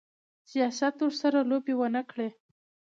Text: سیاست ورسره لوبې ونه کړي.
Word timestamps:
سیاست 0.49 0.95
ورسره 1.01 1.39
لوبې 1.49 1.73
ونه 1.77 2.01
کړي. 2.11 2.29